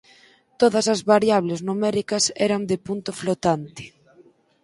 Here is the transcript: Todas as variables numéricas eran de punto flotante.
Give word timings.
Todas 0.61 0.85
as 0.93 1.01
variables 1.13 1.59
numéricas 1.69 2.23
eran 2.47 2.61
de 2.69 2.77
punto 2.85 3.11
flotante. 3.21 3.83